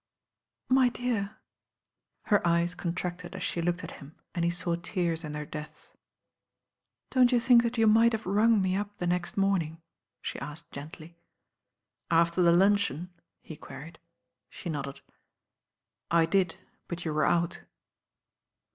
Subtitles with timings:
[0.67, 1.29] "My dearl"
[2.23, 5.93] Her eyes contracted as she looked at him, and he saw tears in their depths.
[7.11, 9.79] "Don't you think that you might have rung me up the r ext morning?"
[10.19, 11.19] she asked gently.
[12.09, 13.11] "After the luncheon?"
[13.43, 13.99] he queried.
[14.49, 15.01] She nodded.
[16.09, 16.57] "I did;
[16.87, 17.61] but you were out."